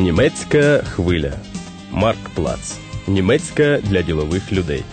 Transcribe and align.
Німецька 0.00 0.78
хвиля. 0.78 1.32
Марк 1.90 2.28
Плац. 2.34 2.78
Німецька 3.06 3.80
для 3.82 4.02
ділових 4.02 4.52
людей. 4.52 4.84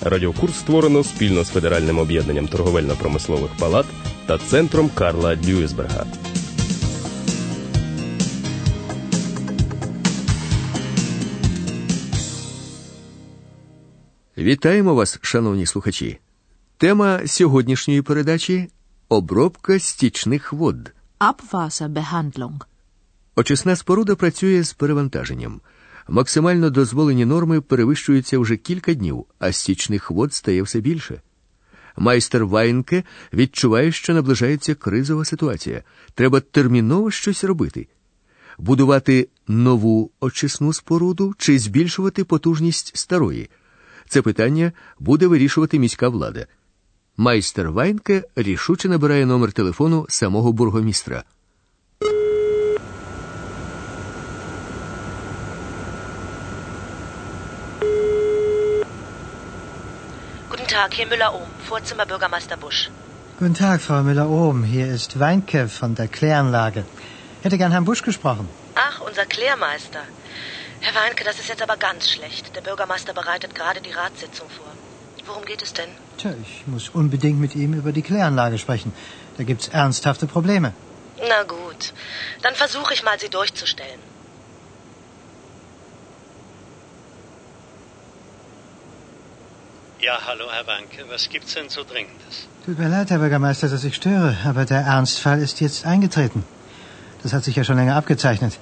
Радіокурс 0.00 0.54
створено 0.58 1.04
спільно 1.04 1.44
з 1.44 1.48
Федеральним 1.48 1.98
об'єднанням 1.98 2.46
торговельно-промислових 2.46 3.48
палат 3.58 3.86
та 4.26 4.38
центром 4.38 4.90
Карла 4.94 5.36
Дюйсберга. 5.36 6.06
Вітаємо 14.38 14.94
вас, 14.94 15.18
шановні 15.22 15.66
слухачі. 15.66 16.18
Тема 16.76 17.20
сьогоднішньої 17.26 18.02
передачі 18.02 18.68
обробка 19.08 19.78
стічних 19.78 20.52
вод. 20.52 20.92
Abwasserbehandlung. 21.20 22.75
Очисна 23.38 23.76
споруда 23.76 24.16
працює 24.16 24.62
з 24.62 24.72
перевантаженням. 24.72 25.60
Максимально 26.08 26.70
дозволені 26.70 27.24
норми 27.24 27.60
перевищуються 27.60 28.38
вже 28.38 28.56
кілька 28.56 28.94
днів, 28.94 29.24
а 29.38 29.52
стічних 29.52 30.10
вод 30.10 30.34
стає 30.34 30.62
все 30.62 30.80
більше. 30.80 31.20
Майстер 31.96 32.46
Вайнке 32.46 33.04
відчуває, 33.32 33.92
що 33.92 34.14
наближається 34.14 34.74
кризова 34.74 35.24
ситуація. 35.24 35.82
Треба 36.14 36.40
терміново 36.40 37.10
щось 37.10 37.44
робити. 37.44 37.88
Будувати 38.58 39.28
нову 39.48 40.10
очисну 40.20 40.72
споруду 40.72 41.34
чи 41.38 41.58
збільшувати 41.58 42.24
потужність 42.24 42.96
старої. 42.96 43.50
Це 44.08 44.22
питання 44.22 44.72
буде 44.98 45.26
вирішувати 45.26 45.78
міська 45.78 46.08
влада. 46.08 46.46
Майстер 47.16 47.72
Вайнке 47.72 48.24
рішуче 48.36 48.88
набирає 48.88 49.26
номер 49.26 49.52
телефону 49.52 50.06
самого 50.08 50.52
бургомістра. 50.52 51.24
Tag, 60.76 60.92
hier 60.92 61.06
Müller-Ohm, 61.06 61.50
Vorzimmer 61.66 62.04
Bürgermeister 62.04 62.58
Busch. 62.58 62.90
Guten 63.38 63.54
Tag, 63.54 63.80
Frau 63.80 64.02
Müller-Ohm. 64.02 64.62
Hier 64.62 64.86
ist 64.96 65.18
Weinke 65.18 65.60
von 65.70 65.94
der 65.94 66.08
Kläranlage. 66.16 66.84
Hätte 67.42 67.56
gern 67.56 67.72
Herrn 67.72 67.86
Busch 67.86 68.02
gesprochen. 68.02 68.46
Ach, 68.74 69.00
unser 69.00 69.24
Klärmeister. 69.24 70.02
Herr 70.80 70.94
Weinke, 71.02 71.24
das 71.24 71.38
ist 71.38 71.48
jetzt 71.48 71.62
aber 71.62 71.78
ganz 71.78 72.10
schlecht. 72.10 72.54
Der 72.54 72.60
Bürgermeister 72.60 73.14
bereitet 73.14 73.54
gerade 73.54 73.80
die 73.80 73.92
Ratssitzung 73.92 74.50
vor. 74.50 74.72
Worum 75.24 75.46
geht 75.46 75.62
es 75.62 75.72
denn? 75.72 75.88
Tja, 76.18 76.34
ich 76.42 76.66
muss 76.66 76.90
unbedingt 76.90 77.40
mit 77.40 77.54
ihm 77.54 77.72
über 77.72 77.92
die 77.92 78.02
Kläranlage 78.02 78.58
sprechen. 78.58 78.92
Da 79.38 79.44
gibt's 79.44 79.68
ernsthafte 79.68 80.26
Probleme. 80.26 80.74
Na 81.30 81.40
gut, 81.44 81.94
dann 82.42 82.54
versuche 82.54 82.92
ich 82.92 83.02
mal, 83.02 83.18
Sie 83.18 83.30
durchzustellen. 83.30 84.15
Ja, 90.06 90.20
hallo 90.24 90.44
Herr 90.52 90.64
Wanke, 90.68 91.04
was 91.10 91.28
gibt's 91.28 91.54
denn 91.54 91.68
so 91.68 91.82
Dringendes? 91.82 92.46
Tut 92.64 92.78
mir 92.78 92.88
leid, 92.88 93.10
Herr 93.10 93.18
Bürgermeister, 93.18 93.68
dass 93.68 93.82
ich 93.82 93.96
störe, 93.96 94.36
aber 94.44 94.64
der 94.64 94.82
Ernstfall 94.82 95.40
ist 95.42 95.60
jetzt 95.60 95.84
eingetreten. 95.84 96.44
Das 97.24 97.32
hat 97.32 97.42
sich 97.42 97.56
ja 97.56 97.64
schon 97.64 97.76
länger 97.76 97.96
abgezeichnet. 97.96 98.60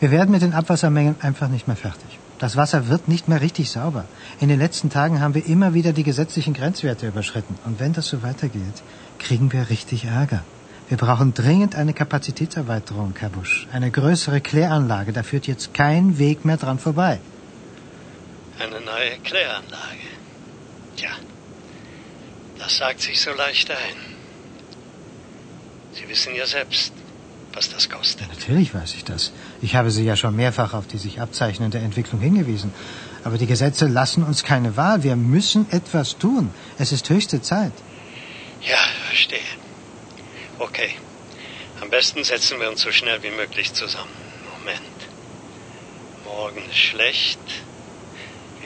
Wir 0.00 0.10
werden 0.10 0.30
mit 0.30 0.40
den 0.40 0.54
Abwassermengen 0.54 1.16
einfach 1.20 1.48
nicht 1.48 1.66
mehr 1.68 1.76
fertig. 1.76 2.18
Das 2.38 2.56
Wasser 2.56 2.88
wird 2.88 3.08
nicht 3.08 3.28
mehr 3.28 3.42
richtig 3.42 3.70
sauber. 3.70 4.06
In 4.40 4.48
den 4.48 4.58
letzten 4.58 4.88
Tagen 4.88 5.20
haben 5.20 5.34
wir 5.34 5.44
immer 5.44 5.74
wieder 5.74 5.92
die 5.92 6.02
gesetzlichen 6.02 6.54
Grenzwerte 6.54 7.08
überschritten. 7.08 7.58
Und 7.66 7.78
wenn 7.78 7.92
das 7.92 8.06
so 8.06 8.22
weitergeht, 8.22 8.82
kriegen 9.18 9.52
wir 9.52 9.68
richtig 9.68 10.06
Ärger. 10.06 10.44
Wir 10.88 10.96
brauchen 10.96 11.34
dringend 11.34 11.74
eine 11.74 11.92
Kapazitätserweiterung, 11.92 13.12
Herr 13.18 13.28
Busch. 13.28 13.68
Eine 13.70 13.90
größere 13.90 14.40
Kläranlage. 14.40 15.12
Da 15.12 15.22
führt 15.22 15.46
jetzt 15.46 15.74
kein 15.74 16.18
Weg 16.18 16.46
mehr 16.46 16.56
dran 16.56 16.78
vorbei. 16.78 17.20
Eine 18.58 18.80
neue 18.80 19.18
Kläranlage. 19.22 20.16
Tja, 20.96 21.10
das 22.58 22.76
sagt 22.78 23.00
sich 23.00 23.20
so 23.20 23.32
leicht 23.32 23.70
ein. 23.70 23.96
Sie 25.92 26.08
wissen 26.08 26.34
ja 26.34 26.46
selbst, 26.46 26.92
was 27.52 27.70
das 27.70 27.88
kostet. 27.88 28.28
Natürlich 28.28 28.74
weiß 28.74 28.94
ich 28.94 29.04
das. 29.04 29.32
Ich 29.62 29.74
habe 29.76 29.90
Sie 29.90 30.04
ja 30.04 30.16
schon 30.16 30.36
mehrfach 30.36 30.74
auf 30.74 30.86
die 30.86 30.98
sich 30.98 31.20
abzeichnende 31.20 31.78
Entwicklung 31.78 32.20
hingewiesen. 32.20 32.72
Aber 33.24 33.38
die 33.38 33.46
Gesetze 33.46 33.86
lassen 33.86 34.22
uns 34.22 34.42
keine 34.44 34.76
Wahl. 34.76 35.02
Wir 35.02 35.16
müssen 35.16 35.66
etwas 35.70 36.18
tun. 36.18 36.50
Es 36.78 36.92
ist 36.92 37.08
höchste 37.08 37.40
Zeit. 37.40 37.72
Ja, 38.62 38.78
verstehe. 39.06 39.50
Okay. 40.58 40.90
Am 41.80 41.90
besten 41.90 42.24
setzen 42.24 42.60
wir 42.60 42.68
uns 42.68 42.82
so 42.82 42.92
schnell 42.92 43.22
wie 43.22 43.30
möglich 43.30 43.72
zusammen. 43.72 44.16
Moment. 44.58 44.98
Morgen 46.24 46.62
ist 46.70 46.76
schlecht. 46.76 47.38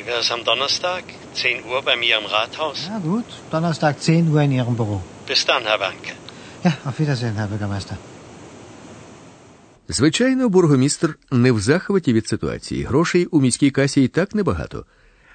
Wie 0.01 0.07
wäre 0.07 0.21
es 0.21 0.31
am 0.31 0.43
Donnerstag? 0.45 1.05
10 1.35 1.65
Uhr 1.71 1.83
bei 1.83 1.95
mir 1.97 2.17
im 2.19 2.25
Rathaus? 2.37 2.79
Ja, 2.89 2.99
gut. 2.99 3.25
Donnerstag 3.51 4.01
10 4.01 4.29
Uhr 4.33 4.41
in 4.43 4.53
Ihrem 4.53 4.75
Büro. 4.77 5.03
Bis 5.29 5.45
dann, 5.45 5.63
Herr 5.65 5.79
Wanke. 5.81 6.13
Ja, 6.65 6.73
auf 6.87 6.99
Wiedersehen, 6.99 7.35
Herr 7.37 7.49
Bürgermeister. 7.49 7.97
Звичайно, 9.89 10.49
бургомістр 10.49 11.19
не 11.33 11.53
в 11.53 11.61
захваті 11.61 12.13
від 12.13 12.29
ситуації. 12.29 12.85
Грошей 12.85 13.27
у 13.27 13.41
міській 13.41 13.71
касі 13.71 14.03
і 14.05 14.09
так 14.09 14.35
небагато. 14.35 14.85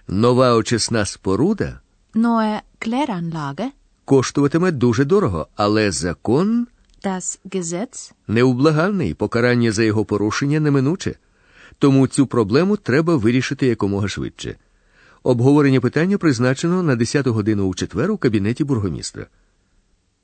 Нова 0.07 0.53
очисна 0.55 1.05
споруда 1.05 1.79
Neue 2.15 2.59
Kläranlage. 2.79 3.67
коштуватиме 4.05 4.71
дуже 4.71 5.05
дорого, 5.05 5.47
але 5.55 5.91
закон 5.91 6.67
Das 7.03 7.39
Gesetz. 7.45 8.11
неублаганний, 8.27 9.13
покарання 9.13 9.71
за 9.71 9.83
його 9.83 10.05
порушення 10.05 10.59
неминуче. 10.59 11.15
Тому 11.79 12.07
цю 12.07 12.27
проблему 12.27 12.77
треба 12.77 13.15
вирішити 13.15 13.67
якомога 13.67 14.07
швидше. 14.07 14.55
Обговорення 15.23 15.79
питання 15.79 16.17
призначено 16.17 16.83
на 16.83 16.95
10 16.95 17.27
годину 17.27 17.67
у 17.67 17.75
четвер 17.75 18.11
у 18.11 18.17
кабінеті 18.17 18.63
бургомістра. 18.63 19.27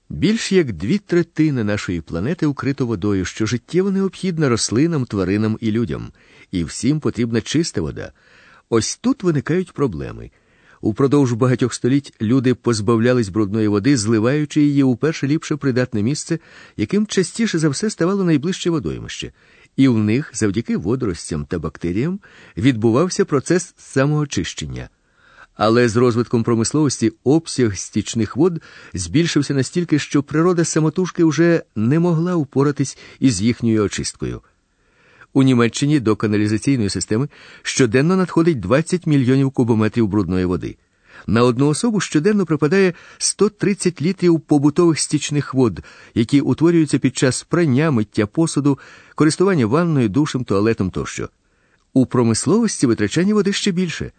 Більш 0.10 0.52
як 0.52 0.74
дві 0.74 0.98
третини 0.98 1.64
нашої 1.64 2.02
планети 2.02 2.46
укрито 2.46 2.86
водою, 2.86 3.26
що 3.26 3.46
життєво 3.46 3.92
необхідна 3.92 4.50
рослинам, 4.50 5.06
тваринам 5.06 5.58
і 5.62 5.72
людям, 5.72 6.12
і 6.52 6.64
всім 6.64 7.00
потрібна 7.00 7.42
чиста 7.42 7.82
вода. 7.82 8.12
Ось 8.70 8.98
тут 8.98 9.24
виникають 9.24 9.72
проблеми. 9.72 10.32
Упродовж 10.82 11.34
багатьох 11.34 11.74
століть 11.74 12.14
люди 12.22 12.54
позбавлялись 12.54 13.30
брудної 13.30 13.68
води, 13.68 13.98
зливаючи 13.98 14.62
її 14.62 14.84
у 14.84 14.96
перше 14.96 15.28
ліпше 15.28 15.56
придатне 15.56 16.04
місце, 16.04 16.40
яким 16.78 17.08
частіше 17.08 17.60
за 17.60 17.70
все 17.70 17.90
ставало 17.90 18.24
найближче 18.24 18.70
водоймище, 18.70 19.32
і 19.78 19.88
в 19.88 19.98
них, 19.98 20.32
завдяки 20.34 20.78
водоростям 20.78 21.46
та 21.46 21.60
бактеріям, 21.60 22.20
відбувався 22.58 23.26
процес 23.26 23.74
самоочищення. 23.78 24.90
Але 25.56 25.90
з 25.90 25.96
розвитком 25.96 26.44
промисловості 26.44 27.14
обсяг 27.24 27.76
стічних 27.76 28.38
вод 28.38 28.62
збільшився 28.94 29.54
настільки, 29.54 30.00
що 30.00 30.24
природа 30.24 30.66
самотужки 30.66 31.24
вже 31.24 31.64
не 31.76 32.00
могла 32.00 32.36
упоратись 32.36 32.98
із 33.20 33.42
їхньою 33.42 33.84
очисткою. 33.84 34.42
У 35.34 35.44
Німеччині 35.44 36.00
до 36.00 36.16
каналізаційної 36.16 36.90
системи 36.90 37.30
щоденно 37.62 38.16
надходить 38.16 38.60
20 38.60 39.08
мільйонів 39.08 39.52
кубометрів 39.52 40.08
брудної 40.08 40.46
води. 40.46 40.78
На 41.28 41.44
одну 41.44 41.68
особу 41.68 42.00
щоденно 42.00 42.46
припадає 42.46 42.94
130 43.18 44.02
літрів 44.02 44.40
побутових 44.40 45.00
стічних 45.00 45.54
вод, 45.54 45.80
які 46.14 46.42
утворюються 46.42 47.00
під 47.00 47.18
час 47.18 47.44
прання, 47.44 47.92
миття 47.92 48.26
посуду, 48.26 48.80
користування 49.16 49.66
ванною, 49.66 50.10
душем, 50.10 50.44
туалетом 50.44 50.92
тощо. 50.92 51.30
У 51.94 52.06
промисловості 52.06 52.88
витрачання 52.88 53.34
води 53.34 53.54
ще 53.54 53.72
більше. 53.72 54.12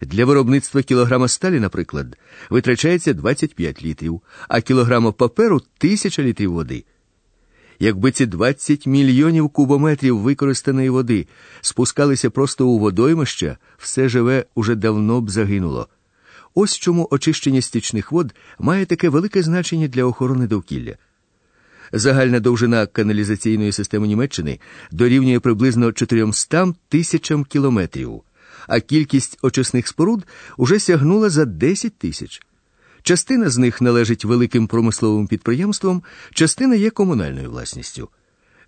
Для 0.00 0.24
виробництва 0.24 0.82
кілограма 0.82 1.28
сталі, 1.28 1.60
наприклад, 1.60 2.16
витрачається 2.50 3.12
25 3.12 3.82
літрів, 3.82 4.20
а 4.48 4.60
кілограма 4.60 5.12
паперу 5.12 5.56
1000 5.56 6.22
літрів 6.22 6.52
води. 6.52 6.84
Якби 7.80 8.10
ці 8.10 8.26
20 8.26 8.86
мільйонів 8.86 9.48
кубометрів 9.48 10.18
використаної 10.18 10.90
води 10.90 11.26
спускалися 11.60 12.30
просто 12.30 12.68
у 12.68 12.78
водоймища, 12.78 13.56
все 13.78 14.08
живе 14.08 14.44
уже 14.54 14.74
давно 14.74 15.20
б 15.20 15.30
загинуло. 15.30 15.88
Ось 16.54 16.78
чому 16.78 17.08
очищення 17.10 17.60
стічних 17.60 18.12
вод 18.12 18.34
має 18.58 18.86
таке 18.86 19.08
велике 19.08 19.42
значення 19.42 19.88
для 19.88 20.04
охорони 20.04 20.46
довкілля. 20.46 20.96
Загальна 21.92 22.40
довжина 22.40 22.86
каналізаційної 22.86 23.72
системи 23.72 24.08
Німеччини 24.08 24.60
дорівнює 24.90 25.40
приблизно 25.40 25.92
400 25.92 26.74
тисячам 26.88 27.44
кілометрів, 27.44 28.22
а 28.66 28.80
кількість 28.80 29.38
очисних 29.42 29.88
споруд 29.88 30.26
уже 30.56 30.78
сягнула 30.78 31.30
за 31.30 31.44
10 31.44 31.98
тисяч. 31.98 32.42
Частина 33.02 33.48
з 33.48 33.58
них 33.58 33.80
належить 33.80 34.24
великим 34.24 34.66
промисловим 34.66 35.26
підприємствам, 35.26 36.02
частина 36.34 36.74
є 36.74 36.90
комунальною 36.90 37.50
власністю. 37.50 38.08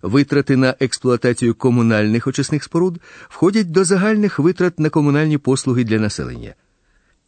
Витрати 0.01 0.57
на 0.57 0.75
експлуатацію 0.79 1.55
комунальних 1.55 2.27
очисних 2.27 2.63
споруд 2.63 3.01
входять 3.29 3.71
до 3.71 3.83
загальних 3.83 4.39
витрат 4.39 4.79
на 4.79 4.89
комунальні 4.89 5.37
послуги 5.37 5.83
для 5.83 5.99
населення. 5.99 6.53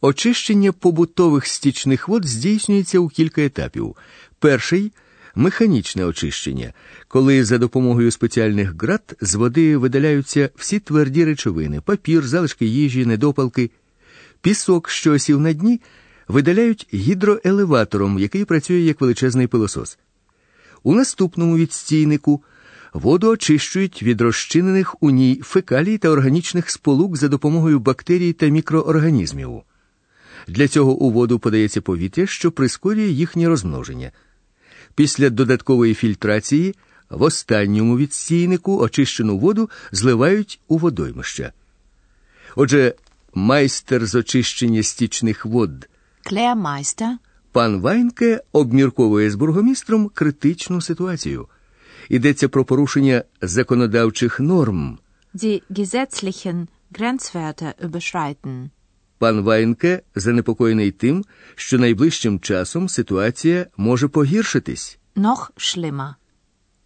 Очищення 0.00 0.72
побутових 0.72 1.46
стічних 1.46 2.08
вод 2.08 2.26
здійснюється 2.26 2.98
у 2.98 3.08
кілька 3.08 3.42
етапів. 3.42 3.96
Перший 4.38 4.92
механічне 5.34 6.04
очищення, 6.04 6.72
коли 7.08 7.44
за 7.44 7.58
допомогою 7.58 8.10
спеціальних 8.10 8.82
град 8.82 9.16
з 9.20 9.34
води 9.34 9.76
видаляються 9.76 10.50
всі 10.56 10.78
тверді 10.78 11.24
речовини, 11.24 11.80
папір, 11.80 12.26
залишки 12.26 12.66
їжі, 12.66 13.06
недопалки, 13.06 13.70
пісок, 14.40 14.88
що 14.88 15.12
осів 15.12 15.40
на 15.40 15.52
дні, 15.52 15.80
видаляють 16.28 16.88
гідроелеватором, 16.94 18.18
який 18.18 18.44
працює 18.44 18.80
як 18.80 19.00
величезний 19.00 19.46
пилосос. 19.46 19.98
У 20.82 20.94
наступному 20.94 21.56
відстійнику 21.56 22.42
воду 22.92 23.28
очищують 23.28 24.02
від 24.02 24.20
розчинених 24.20 25.02
у 25.02 25.10
ній 25.10 25.40
фекалій 25.44 25.98
та 25.98 26.08
органічних 26.08 26.70
сполук 26.70 27.16
за 27.16 27.28
допомогою 27.28 27.78
бактерій 27.78 28.32
та 28.32 28.46
мікроорганізмів. 28.46 29.62
Для 30.48 30.68
цього 30.68 30.92
у 30.92 31.10
воду 31.10 31.38
подається 31.38 31.80
повітря, 31.80 32.26
що 32.26 32.52
прискорює 32.52 33.08
їхнє 33.08 33.48
розмноження. 33.48 34.10
Після 34.94 35.30
додаткової 35.30 35.94
фільтрації 35.94 36.74
в 37.10 37.22
останньому 37.22 37.98
відстійнику 37.98 38.78
очищену 38.78 39.38
воду 39.38 39.70
зливають 39.92 40.60
у 40.68 40.78
водоймища. 40.78 41.52
Отже, 42.56 42.94
майстер 43.34 44.06
з 44.06 44.14
очищення 44.14 44.82
стічних 44.82 45.46
вод 45.46 45.88
Klärmeister, 46.32 47.10
пан 47.52 47.80
Вайнке 47.80 48.42
обмірковує 48.52 49.30
з 49.30 49.34
бургомістром 49.34 50.08
критичну 50.08 50.80
ситуацію. 50.80 51.48
Йдеться 52.08 52.48
про 52.48 52.64
порушення 52.64 53.24
законодавчих 53.40 54.40
норм. 54.40 54.98
die 55.34 55.62
gesetzlichen 55.68 56.68
Grenzwerte 56.92 57.74
überschreiten. 57.80 58.70
Пан 59.24 59.40
Вайнке 59.40 60.02
занепокоєний 60.14 60.90
тим, 60.90 61.24
що 61.54 61.78
найближчим 61.78 62.40
часом 62.40 62.88
ситуація 62.88 63.66
може 63.76 64.08
погіршитись. 64.08 64.98
Noch 65.16 65.50
schlimmer. 65.56 66.14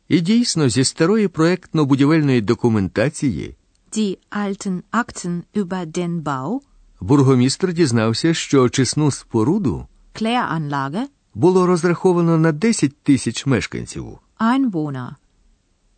І 0.09 0.21
дійсно, 0.21 0.69
зі 0.69 0.85
старої 0.85 1.29
проектно-будівельної 1.29 2.43
документації 2.43 3.57
Die 3.93 4.17
alten 4.31 4.83
Akten 4.93 5.43
über 5.55 5.87
den 5.87 6.23
Bau, 6.23 6.59
бургомістр 7.01 7.73
дізнався, 7.73 8.35
що 8.35 8.63
очисну 8.63 9.11
споруду 9.11 9.87
Kläranlage, 10.15 11.03
було 11.35 11.67
розраховано 11.67 12.39
на 12.39 12.53
10 12.53 12.97
тисяч 12.97 13.47
мешканців, 13.47 14.19
Einwohner. 14.41 15.11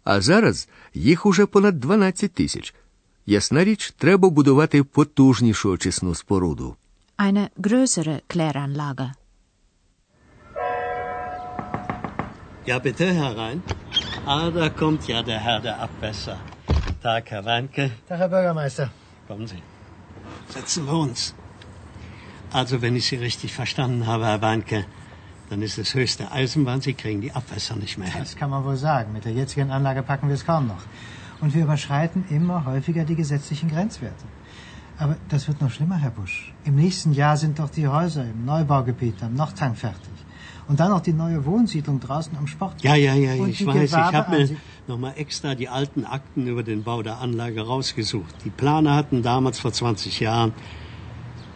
а 0.04 0.20
зараз 0.20 0.68
їх 0.94 1.26
уже 1.26 1.46
понад 1.46 1.80
12 1.80 2.32
тисяч. 2.32 2.74
Ясна 3.29 3.63
річ, 3.63 3.93
треба 3.97 4.29
будувати 4.29 4.83
потужнішу 4.83 5.69
очисну 5.69 6.15
споруду. 6.15 6.75
Eine 7.17 7.49
größere 7.57 8.21
Kläranlage. 8.27 9.07
Ja, 12.67 12.79
bitte 12.79 13.05
herein. 13.13 13.61
Ah, 14.25 14.49
da 14.49 14.69
kommt 14.81 15.01
ja 15.07 15.21
der 15.21 15.39
Herr 15.39 15.59
der 15.67 15.75
Abwässer. 15.85 16.37
Tag, 17.03 17.23
Herr 17.31 17.45
Weinke. 17.45 17.91
Tag, 18.07 18.17
Herr 18.21 18.29
Bürgermeister. 18.29 18.89
Kommen 19.27 19.47
Sie. 19.47 19.61
Setzen 20.49 20.81
wir 20.87 20.97
uns. 21.07 21.35
Also, 22.51 22.81
wenn 22.81 22.95
ich 22.95 23.05
Sie 23.09 23.17
richtig 23.17 23.53
verstanden 23.53 24.07
habe, 24.07 24.25
Herr 24.25 24.41
Weinke, 24.41 24.85
dann 25.49 25.61
ist 25.61 25.77
es 25.77 25.93
höchste 25.93 26.31
Eisenbahn, 26.31 26.81
Sie 26.81 26.95
kriegen 26.95 27.21
die 27.21 27.31
Abwässer 27.39 27.75
nicht 27.75 27.97
mehr 27.99 28.09
hin. 28.09 28.21
Das 28.23 28.35
kann 28.35 28.49
man 28.49 28.63
wohl 28.65 28.77
sagen. 28.77 29.13
Mit 29.13 29.25
der 29.25 29.33
jetzigen 29.33 29.69
Anlage 29.69 30.01
packen 30.01 30.27
wir 30.27 30.35
es 30.35 30.45
kaum 30.45 30.67
noch. 30.67 30.83
Und 31.40 31.54
wir 31.54 31.64
überschreiten 31.64 32.24
immer 32.28 32.64
häufiger 32.66 33.04
die 33.04 33.16
gesetzlichen 33.16 33.70
Grenzwerte. 33.70 34.24
Aber 34.98 35.16
das 35.30 35.48
wird 35.48 35.62
noch 35.62 35.70
schlimmer, 35.70 35.96
Herr 35.96 36.10
Busch. 36.10 36.52
Im 36.64 36.74
nächsten 36.74 37.12
Jahr 37.12 37.36
sind 37.38 37.58
doch 37.58 37.70
die 37.70 37.88
Häuser 37.88 38.24
im 38.24 38.44
Neubaugebiet 38.44 39.22
am 39.22 39.34
Nordhang 39.34 39.74
fertig. 39.74 40.12
Und 40.68 40.78
dann 40.78 40.90
noch 40.90 41.00
die 41.00 41.14
neue 41.14 41.44
Wohnsiedlung 41.46 41.98
draußen 41.98 42.36
am 42.36 42.46
Sport. 42.46 42.82
Ja, 42.82 42.94
ja, 42.94 43.14
ja, 43.14 43.34
ich 43.46 43.66
weiß. 43.66 43.90
Ich 43.90 43.96
habe 43.96 44.30
mir 44.36 44.48
nochmal 44.86 45.14
extra 45.16 45.54
die 45.54 45.68
alten 45.68 46.04
Akten 46.04 46.46
über 46.46 46.62
den 46.62 46.84
Bau 46.84 47.02
der 47.02 47.18
Anlage 47.18 47.62
rausgesucht. 47.62 48.34
Die 48.44 48.50
Planer 48.50 48.94
hatten 48.94 49.22
damals 49.22 49.58
vor 49.58 49.72
20 49.72 50.20
Jahren 50.20 50.52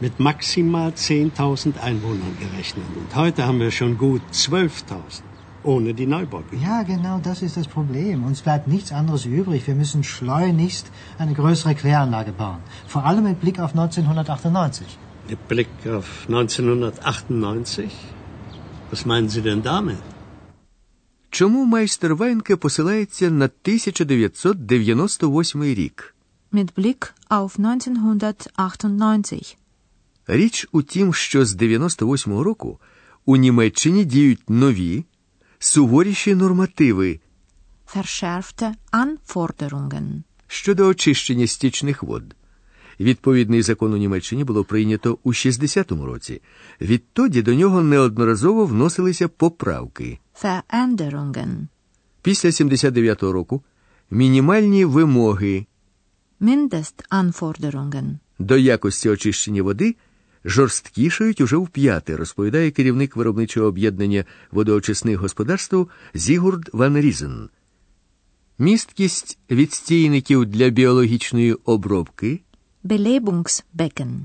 mit 0.01 0.19
maximal 0.19 0.91
10.000 0.91 1.81
Einwohnern 1.81 2.37
gerechnet. 2.41 2.87
Und 2.97 3.15
heute 3.15 3.47
haben 3.47 3.61
wir 3.61 3.71
schon 3.71 3.99
gut 3.99 4.23
12.000, 4.33 5.23
ohne 5.64 5.94
die 5.94 6.08
Neubaugebiete. 6.08 6.64
Ja, 6.64 6.84
genau 6.84 7.20
das 7.20 7.42
ist 7.42 7.58
das 7.58 7.68
Problem. 7.68 8.24
Uns 8.24 8.42
bleibt 8.42 8.68
nichts 8.68 8.92
anderes 8.92 9.26
übrig. 9.26 9.66
Wir 9.68 9.76
müssen 9.76 10.04
schleunigst 10.04 10.92
eine 11.18 11.34
größere 11.34 11.76
Kläranlage 11.76 12.32
bauen. 12.32 12.60
Vor 12.88 13.06
allem 13.06 13.26
mit 13.26 13.42
Blick 13.42 13.60
auf 13.60 13.72
1998. 13.72 14.98
Mit 15.30 15.48
Blick 15.48 15.70
auf 15.86 16.26
1998? 16.28 17.92
Was 18.92 19.06
meinen 19.06 19.30
Sie 19.30 19.42
denn 19.42 19.62
damit? 19.62 19.98
Чому 21.32 21.66
майстер 21.66 22.16
Вайнке 22.16 22.56
посилається 22.56 23.30
на 23.30 23.46
1998 23.46 25.64
рік? 25.64 26.16
Mit 26.54 26.74
Blick 26.78 27.14
auf 27.30 27.60
1998. 27.60 29.58
Річ 30.28 30.68
у 30.72 30.82
тім, 30.82 31.14
що 31.14 31.46
з 31.46 31.54
98 31.54 32.40
року 32.40 32.80
у 33.26 33.36
Німеччині 33.36 34.06
діють 34.06 34.50
нові, 34.50 35.06
суворіші 35.65 36.35
нормативи 36.35 37.21
Verschärfte 37.95 38.73
Anforderungen. 38.93 40.23
щодо 40.47 40.87
очищення 40.87 41.47
стічних 41.47 42.03
вод. 42.03 42.35
Відповідний 43.01 43.63
закон 43.63 43.93
у 43.93 43.97
Німеччині 43.97 44.45
було 44.45 44.65
прийнято 44.65 45.19
у 45.23 45.33
60-му 45.33 46.07
році. 46.07 46.43
Відтоді 46.81 47.43
до 47.43 47.55
нього 47.55 47.83
неодноразово 47.83 48.67
вносилися 48.67 49.29
поправки. 49.29 50.19
Veränderungen. 50.43 51.67
Після 52.23 52.49
79-го 52.49 53.33
року 53.33 53.63
мінімальні 54.11 54.85
вимоги 54.85 55.67
Mindestanforderungen. 56.41 58.19
до 58.39 58.57
якості 58.57 59.09
очищення 59.09 59.63
води 59.63 59.97
жорсткішають 60.45 61.41
уже 61.41 61.57
вп'яте, 61.57 62.17
розповідає 62.17 62.71
керівник 62.71 63.17
виробничого 63.17 63.67
об'єднання 63.67 64.25
водоочисних 64.51 65.19
господарств 65.19 65.89
Зігурд 66.15 66.71
Ван 66.73 66.97
Різен. 66.97 67.49
Місткість 68.59 69.39
відстійників 69.51 70.47
для 70.47 70.69
біологічної 70.69 71.53
обробки 71.53 72.41
Belebungsbecken. 72.85 74.21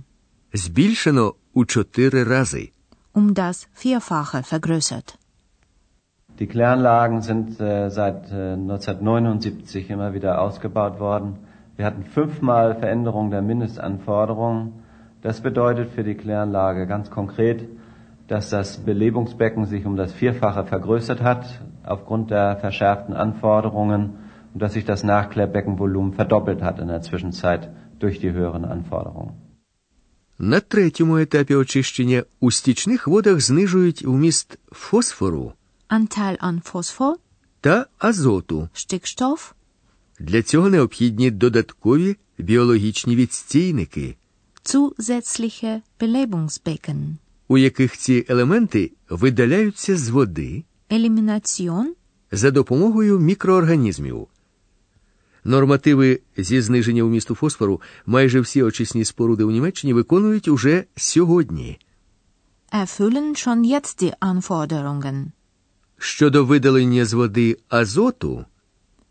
збільшено 0.53 1.33
у 1.53 1.65
чотири 1.65 2.23
рази. 2.23 2.71
Um 3.13 3.33
das 3.33 3.67
Vierfache 3.83 4.39
vergrößert. 4.51 5.07
Die 6.39 6.47
Kläranlagen 6.47 7.21
sind 7.21 7.59
äh, 7.59 7.89
seit 7.89 8.31
äh, 8.31 8.53
1979 8.53 9.89
immer 9.89 10.13
wieder 10.13 10.41
ausgebaut 10.41 10.99
worden. 10.99 11.29
Wir 11.75 11.85
hatten 11.85 12.03
fünfmal 12.03 12.75
Veränderung 12.75 13.31
der 13.31 13.41
Mindestanforderungen. 13.41 14.73
Das 15.22 15.40
bedeutet 15.40 15.90
für 15.94 16.04
die 16.04 16.14
Kläranlage 16.14 16.86
ganz 16.86 17.10
konkret, 17.10 17.58
dass 18.28 18.50
das 18.50 18.78
Belebungsbecken 18.78 19.66
sich 19.66 19.84
um 19.86 19.96
das 19.96 20.12
Vierfache 20.12 20.64
vergrößert 20.64 21.20
hat 21.22 21.44
aufgrund 21.84 22.30
der 22.30 22.56
verschärften 22.56 23.14
Anforderungen 23.14 24.02
und 24.52 24.62
dass 24.62 24.72
sich 24.74 24.84
das 24.84 25.02
Nachklärbeckenvolumen 25.02 26.12
verdoppelt 26.14 26.62
hat 26.62 26.78
in 26.78 26.88
der 26.88 27.02
Zwischenzeit 27.02 27.70
durch 27.98 28.18
die 28.20 28.32
höheren 28.32 28.64
Anforderungen. 28.64 29.32
На 30.38 30.60
третьому 30.60 31.18
етапі 31.18 31.54
очищення 31.54 32.24
у 32.40 32.50
стічних 32.50 33.08
водах 33.08 33.40
знижують 33.40 34.04
вміст 34.04 34.58
фосфору 34.72 35.52
Anteil 35.90 36.38
an 36.38 36.72
Phosphor, 36.72 37.14
та 37.60 37.86
азоту. 37.98 38.68
Stickstoff, 38.74 39.52
Для 40.18 40.42
цього 40.42 40.70
необхідні 40.70 41.30
додаткові 41.30 42.16
біологічні 42.38 43.16
відстійники, 43.16 44.16
Zusätzliche 44.71 45.81
Belebungsbecken. 45.99 47.17
у 47.47 47.57
яких 47.57 47.97
ці 47.97 48.25
елементи 48.29 48.91
видаляються 49.09 49.97
з 49.97 50.09
води 50.09 50.63
Elimination, 50.89 51.85
за 52.31 52.51
допомогою 52.51 53.19
мікроорганізмів. 53.19 54.27
Нормативи 55.43 56.19
зі 56.37 56.61
зниження 56.61 57.03
вмісту 57.03 57.35
фосфору 57.35 57.81
майже 58.05 58.39
всі 58.39 58.63
очисні 58.63 59.05
споруди 59.05 59.43
у 59.43 59.51
Німеччині 59.51 59.93
виконують 59.93 60.47
уже 60.47 60.83
сьогодні. 60.95 61.79
erfüllen 62.71 63.27
schon 63.35 63.63
jetzt 63.65 64.03
die 64.03 64.13
Anforderungen. 64.19 65.25
Щодо 65.97 66.45
видалення 66.45 67.05
з 67.05 67.13
води 67.13 67.57
азоту, 67.69 68.45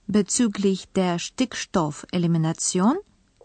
Bezüglich 0.08 0.86
der 0.96 1.18
Stickstoffelimination 1.18 2.94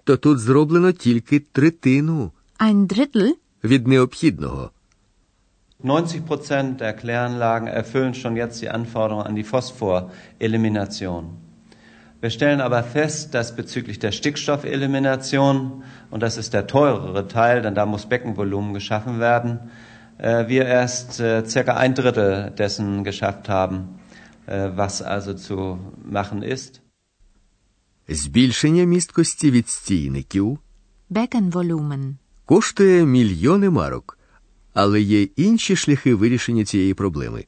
то 0.04 0.16
тут 0.16 0.38
зроблено 0.38 0.92
тільки 0.92 1.40
третину 1.40 2.32
ein 2.58 2.86
Drittel 2.86 3.32
від 3.64 3.86
необхідного. 3.86 4.70
90 5.80 6.26
Prozent 6.26 6.80
der 6.80 6.92
Kläranlagen 6.92 7.68
erfüllen 7.68 8.14
schon 8.14 8.36
jetzt 8.36 8.62
die 8.62 8.70
Anforderungen 8.70 9.26
an 9.26 9.36
die 9.36 9.44
Phosphorelimination. 9.44 11.24
Wir 12.20 12.30
stellen 12.30 12.60
aber 12.60 12.82
fest, 12.82 13.32
dass 13.34 13.54
bezüglich 13.54 13.98
der 14.00 14.10
Stickstoffelimination, 14.10 15.84
und 16.10 16.20
das 16.22 16.36
ist 16.36 16.52
der 16.52 16.66
teurere 16.66 17.28
Teil, 17.28 17.62
denn 17.62 17.76
da 17.76 17.86
muss 17.86 18.06
Beckenvolumen 18.06 18.74
geschaffen 18.74 19.20
werden, 19.20 19.70
äh, 20.18 20.48
wir 20.48 20.66
erst 20.66 21.20
äh, 21.20 21.44
circa 21.46 21.76
ein 21.76 21.94
Drittel 21.94 22.50
dessen 22.50 23.04
geschafft 23.04 23.48
haben. 23.48 23.98
Äh, 24.48 24.70
was 24.76 25.02
also 25.02 25.34
zu 25.34 25.78
machen 26.02 26.42
ist. 26.42 26.80
Збільшення 28.07 28.83
місткості 28.83 29.51
відстійників 29.51 30.59
Beckenvolumen. 31.11 32.15
коштує 32.45 33.05
мільйони 33.05 33.69
марок, 33.69 34.17
але 34.73 35.01
є 35.01 35.23
інші 35.23 35.75
шляхи 35.75 36.15
вирішення 36.15 36.65
цієї 36.65 36.93
проблеми. 36.93 37.45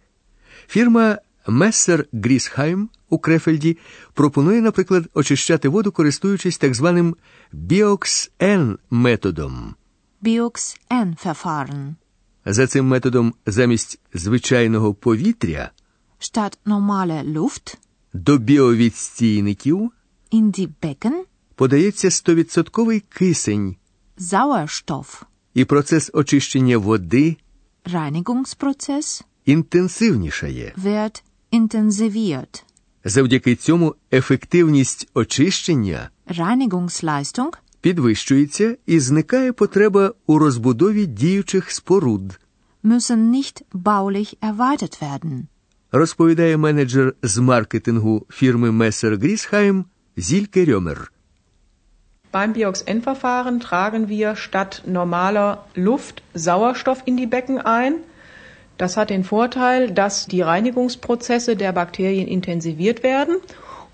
Фірма 0.68 1.18
Мессер 1.48 2.06
Грісхайм 2.14 2.90
у 3.10 3.20
Крефельді 3.20 3.78
пропонує, 4.14 4.62
наприклад, 4.62 5.10
очищати 5.14 5.70
воду, 5.70 5.92
користуючись 5.92 6.58
так 6.58 6.76
званим 6.76 7.16
біокс-Н 7.54 8.78
методом. 8.90 9.76
Biox-N-Verfahren. 10.22 11.96
За 12.46 12.68
цим 12.68 12.88
методом 12.88 13.34
замість 13.46 14.00
звичайного 14.14 14.94
повітря 14.94 15.72
Statt 16.20 16.58
normale 16.66 17.24
Luft 17.34 17.78
до 18.14 18.38
біовідстійників 18.38 19.92
in 20.38 20.46
die 20.60 20.70
Becken 20.84 21.14
подається 21.56 22.08
100% 22.10 23.02
кисень, 23.10 23.76
Sauerstoff. 24.18 25.22
і 25.54 25.66
процес 25.66 26.12
очищення 26.14 26.78
води 26.78 27.38
Reinigungsprozess 27.94 29.24
інтенсивнішає. 29.46 30.74
wird 30.86 31.22
intensiviert. 31.52 32.64
Завдяки 33.06 33.56
цьому 33.56 33.96
ефективність 34.12 35.08
очищення 35.14 36.10
Reinigungsleistung 36.28 37.52
підвищується 37.82 38.78
і 38.86 39.00
зникає 39.00 39.54
потреба 39.54 40.14
у 40.28 40.38
розбудові 40.38 41.06
діючих 41.06 41.72
споруд, 41.72 42.40
müssen 42.84 43.18
nicht 43.36 43.62
baulich 43.74 44.36
erweitert 44.42 45.02
werden. 45.02 45.44
розповідає 45.92 46.58
менеджер 46.58 47.14
з 47.22 47.38
маркетингу 47.38 48.26
фірми 48.30 48.72
Мессер 48.72 49.18
Грісхайм 49.18 49.86
Зільке 50.17 50.65
Рьомер. 50.65 51.13
Beim 52.33 52.53
Biox-N-Verfahren 52.53 53.59
tragen 53.59 54.09
wir 54.09 54.37
statt 54.37 54.83
normaler 54.87 55.65
Luft 55.75 56.23
Sauerstoff 56.35 57.03
in 57.05 57.17
die 57.17 57.27
Becken 57.27 57.59
ein. 57.59 57.95
Das 58.79 58.97
hat 58.97 59.11
den 59.11 59.25
Vorteil, 59.25 59.91
dass 59.91 60.27
die 60.27 60.43
Reinigungsprozesse 60.43 61.57
der 61.57 61.73
Bakterien 61.73 62.29
intensiviert 62.29 63.03
werden 63.03 63.37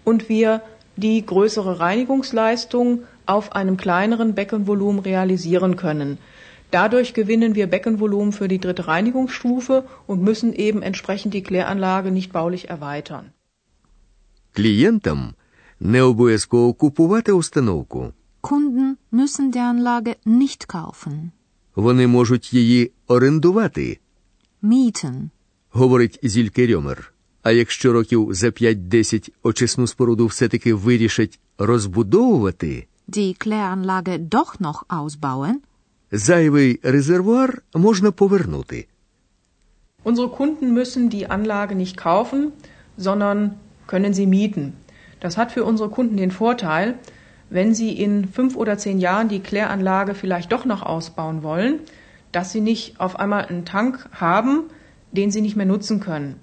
und 0.05 0.29
wir 0.29 0.61
die 0.97 1.25
größere 1.25 1.81
Reinigungsleistung 1.81 3.05
auf 3.27 3.53
einem 3.53 3.77
kleineren 3.77 4.35
Beckenvolumen 4.35 5.01
realisieren 5.01 5.77
können. 5.77 6.19
Dadurch 6.71 7.15
gewinnen 7.15 7.55
wir 7.55 7.69
Beckenvolumen 7.69 8.33
für 8.33 8.49
die 8.49 8.61
dritte 8.61 8.87
Reinigungsstufe 8.87 9.85
und 10.07 10.23
müssen 10.23 10.53
eben 10.53 10.83
entsprechend 10.83 11.33
die 11.35 11.43
Kläranlage 11.43 12.11
nicht 12.11 12.33
baulich 12.33 12.69
erweitern. 12.69 13.33
Клієнтам 14.55 15.35
не 15.82 16.02
обов'язково 16.02 16.74
купувати 16.74 17.32
установку. 17.32 18.14
Kunden 18.42 18.96
müssen 19.14 19.52
die 19.52 19.74
Anlage 19.74 20.16
nicht 20.26 20.66
kaufen. 20.76 21.30
Вони 21.76 22.08
можуть 22.08 22.54
її 22.54 22.92
орендувати, 23.08 24.00
Mieten. 24.64 25.30
говорить 25.72 26.20
Зільке 26.24 26.68
Рьомер. 26.68 27.14
А 27.44 27.52
якщо 27.52 27.94
років 27.94 28.30
за 28.34 28.48
5-10 28.48 29.30
очисну 29.44 29.88
споруду 29.88 30.26
все-таки 30.26 30.74
вирішать 30.74 31.40
розбудовувати, 31.58 32.88
Die 33.08 33.48
Kläranlage 33.48 34.30
doch 34.30 34.62
noch 34.62 34.84
ausbauen, 34.90 35.56
зайвий 36.12 36.80
резервуар 36.84 37.62
можна 37.76 38.12
повернути. 38.12 38.88
Unsere 40.04 40.28
Kunden 40.30 40.74
müssen 40.74 41.10
die 41.10 41.28
Anlage 41.30 41.76
nicht 41.76 41.98
kaufen, 41.98 42.52
sondern 43.00 43.52
können 43.88 44.14
sie 44.14 44.28
mieten. 44.28 44.72
Das 45.21 45.37
hat 45.39 45.51
für 45.53 45.65
unsere 45.65 45.91
Kunden 45.97 46.17
den 46.17 46.31
Vorteil, 46.31 46.87
wenn 47.57 47.75
sie 47.75 47.91
in 48.07 48.15
fünf 48.37 48.53
oder 48.57 48.77
zehn 48.79 48.99
Jahren 48.99 49.29
die 49.29 49.41
Kläranlage 49.49 50.15
vielleicht 50.15 50.51
doch 50.53 50.65
noch 50.65 50.83
ausbauen 50.83 51.43
wollen, 51.43 51.75
dass 52.33 52.53
sie 52.53 52.61
nicht 52.61 53.01
auf 53.01 53.13
einmal 53.21 53.45
einen 53.47 53.65
Tank 53.65 53.95
haben, 54.13 54.53
den 55.13 55.31
sie 55.31 55.41
nicht 55.41 55.57
mehr 55.57 55.67
nutzen 55.75 56.01
können. 56.01 56.35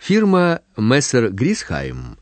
Фірма 0.00 0.58
Месер 0.76 1.30
Грісхайм 1.30 2.16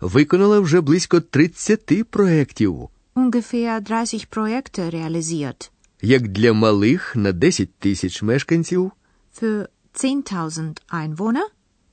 виконала 0.00 0.60
вже 0.60 0.80
близько 0.80 1.20
30 1.20 2.04
проєктів, 2.10 2.88
ungefähr 3.14 3.80
30 3.82 4.28
Projekte 4.30 4.90
realisiert. 4.90 5.70
як 6.02 6.28
для 6.28 6.52
малих 6.52 7.16
на 7.16 7.32
10 7.32 7.74
тисяч 7.78 8.22
мешканців, 8.22 8.92
Für 9.40 9.66
10.000 9.94 10.80
Einwohner 10.92 11.46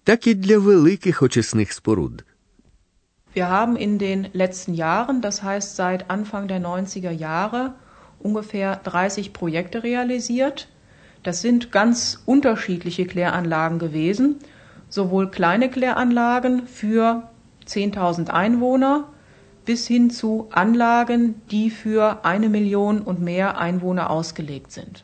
так 0.04 0.28
і 0.28 0.34
для 0.34 0.58
великих 0.60 1.22
очисних 1.22 1.74
споруд. 1.74 2.26
Wir 3.34 3.50
haben 3.50 3.76
in 3.76 3.98
den 3.98 4.28
letzten 4.34 4.74
Jahren, 4.74 5.22
das 5.22 5.42
heißt 5.42 5.76
seit 5.76 6.10
Anfang 6.10 6.48
der 6.48 6.62
90er 6.62 7.12
Jahre, 7.12 7.74
ungefähr 8.20 8.76
30 8.84 9.34
Projekte 9.34 9.84
realisiert. 9.84 10.68
Das 11.24 11.42
sind 11.42 11.72
ganz 11.72 12.22
unterschiedliche 12.26 13.06
Kläranlagen 13.06 13.80
gewesen, 13.80 14.36
sowohl 14.90 15.32
kleine 15.32 15.70
Kläranlagen 15.70 16.68
für 16.68 17.24
10.000 17.66 18.30
Einwohner 18.30 19.06
bis 19.66 19.88
hin 19.88 20.10
zu 20.10 20.48
Anlagen, 20.52 21.42
die 21.50 21.70
für 21.70 22.26
eine 22.26 22.50
Million 22.50 23.02
und 23.02 23.20
mehr 23.22 23.58
Einwohner 23.58 24.10
ausgelegt 24.10 24.72
sind. 24.72 25.04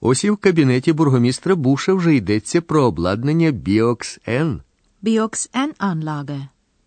Ось 0.00 0.24
і 0.24 0.30
в 0.30 0.36
кабінеті 0.36 0.92
бургомістра 0.92 1.54
Буша 1.54 1.92
вже 1.94 2.14
йдеться 2.14 2.60
про 2.60 2.84
обладнання 2.84 3.50
Біокс-Н. 3.50 4.60
Biox-N-Anlage. 5.02 6.40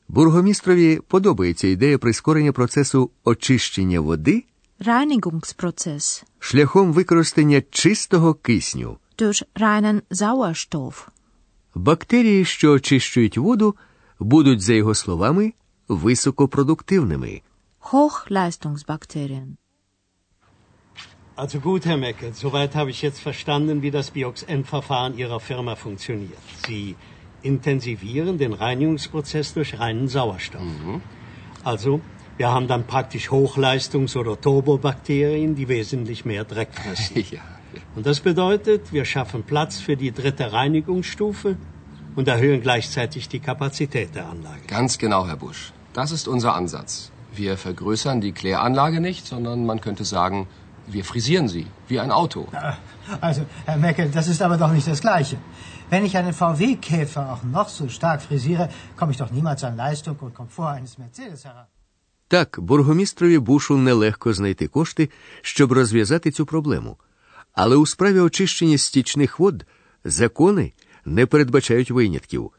Бургомістрові 0.08 1.00
подобається 1.08 1.68
ідея 1.68 1.98
прискорення 1.98 2.52
процесу 2.52 3.10
очищення 3.24 4.00
води 4.00 4.44
Reinigungsprozess 4.80 6.24
шляхом 6.38 6.92
використання 6.92 7.62
чистого 7.70 8.34
кисню. 8.34 8.98
durch 9.18 9.42
reinen 9.54 10.02
Sauerstoff. 10.10 11.08
Бактерії, 11.74 12.44
що 12.44 12.72
очищують 12.72 13.38
воду, 13.38 13.76
будуть, 14.18 14.60
за 14.60 14.72
його 14.74 14.94
словами, 14.94 15.52
високопродуктивними. 15.88 17.42
Hochleistungsbakterien. 17.80 19.56
Also 21.36 21.60
gut, 21.60 21.86
Herr 21.86 21.98
Mecke, 21.98 22.32
soweit 22.32 22.74
habe 22.74 22.90
ich 22.90 23.02
jetzt 23.02 23.20
verstanden, 23.28 23.82
wie 23.82 23.90
das 23.90 24.10
Biox-N-Verfahren 24.16 25.12
Ihrer 25.22 25.40
Firma 25.50 25.74
funktioniert. 25.74 26.42
Sie 26.66 26.94
intensivieren 27.46 28.38
den 28.38 28.52
Reinigungsprozess 28.52 29.54
durch 29.54 29.78
reinen 29.78 30.08
Sauerstoff. 30.08 30.62
Also, 31.64 32.00
wir 32.36 32.48
haben 32.50 32.68
dann 32.68 32.84
praktisch 32.86 33.30
Hochleistungs- 33.30 34.16
oder 34.16 34.38
Turbobakterien, 34.40 35.54
die 35.54 35.68
wesentlich 35.68 36.24
mehr 36.24 36.44
Dreck 36.44 36.74
fressen. 36.74 37.24
Ja. 37.30 37.40
Und 37.94 38.06
das 38.06 38.20
bedeutet, 38.20 38.92
wir 38.92 39.04
schaffen 39.04 39.42
Platz 39.42 39.80
für 39.80 39.96
die 39.96 40.12
dritte 40.12 40.52
Reinigungsstufe 40.52 41.56
und 42.14 42.26
erhöhen 42.26 42.62
gleichzeitig 42.62 43.28
die 43.28 43.40
Kapazität 43.40 44.14
der 44.14 44.30
Anlage. 44.30 44.62
Ganz 44.66 44.96
genau, 44.96 45.26
Herr 45.26 45.36
Busch. 45.36 45.72
Das 45.92 46.10
ist 46.10 46.26
unser 46.26 46.54
Ansatz. 46.54 47.10
Wir 47.34 47.58
vergrößern 47.58 48.22
die 48.22 48.32
Kläranlage 48.32 49.00
nicht, 49.00 49.26
sondern 49.26 49.66
man 49.66 49.82
könnte 49.82 50.04
sagen, 50.04 50.46
wir 50.86 51.04
frisieren 51.04 51.48
sie, 51.48 51.66
wie 51.88 52.00
ein 52.00 52.10
Auto. 52.10 52.48
Also, 53.20 53.42
Herr 53.64 53.78
Meckel, 53.78 54.10
das 54.10 54.28
ist 54.28 54.42
aber 54.42 54.56
doch 54.56 54.72
nicht 54.72 54.86
das 54.86 55.00
Gleiche. 55.00 55.36
Wenn 55.90 56.04
ich 56.04 56.16
einen 56.16 56.32
VW-Käfer 56.32 57.32
auch 57.32 57.42
noch 57.44 57.68
so 57.68 57.88
stark 57.88 58.22
frisiere, 58.22 58.68
komme 58.96 59.12
ich 59.12 59.18
doch 59.18 59.30
niemals 59.30 59.62
an 59.64 59.76
Leistung 59.76 60.16
und 60.20 60.34
Komfort 60.34 60.70
eines 60.78 60.98
Mercedes 60.98 61.44
heran. 61.44 61.66
Так, 62.28 62.60
бургомістрові 62.60 63.38
Бушу 63.38 63.76
нелегко 63.76 64.32
знайти 64.32 64.68
кошти, 64.68 65.10
щоб 65.42 65.72
розв'язати 65.72 66.30
цю 66.30 66.46
проблему. 66.46 66.96
Але 67.52 67.76
у 67.76 67.86
справі 67.86 68.20
очищення 68.20 68.78
стічних 68.78 69.38
вод 69.38 69.66
закони 70.04 70.72
не 71.04 71.26
передбачають 71.26 71.90
винятків. 71.90 72.50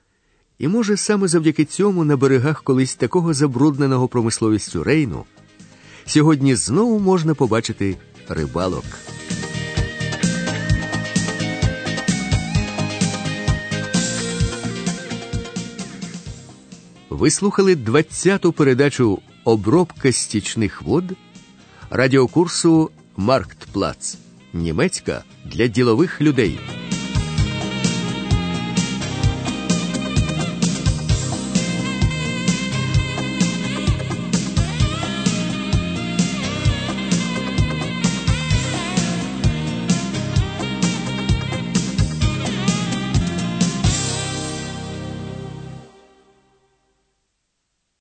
І 0.57 0.67
може 0.67 0.97
саме 0.97 1.27
завдяки 1.27 1.65
цьому 1.65 2.03
на 2.05 2.17
берегах 2.17 2.63
колись 2.63 2.95
такого 2.95 3.33
забрудненого 3.33 4.07
промисловістю 4.07 4.83
рейну 4.83 5.25
сьогодні 6.09 6.55
знову 6.55 6.99
можна 6.99 7.33
побачити 7.33 7.97
рибалок. 8.29 8.85
Ви 17.09 17.31
слухали 17.31 17.75
20-ту 17.75 18.51
передачу 18.51 19.19
Обробка 19.43 20.11
стічних 20.11 20.81
вод 20.81 21.03
радіокурсу 21.89 22.91
Марктплац. 23.17 24.17
Німецька 24.53 25.23
для 25.45 25.67
ділових 25.67 26.21
людей. 26.21 26.59